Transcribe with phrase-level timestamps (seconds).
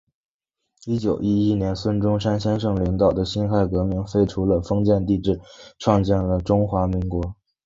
[0.87, 5.39] 一九一一年孙中山先生领导的辛亥革命，废除了封建帝制，
[5.77, 7.35] 创立了中华民国。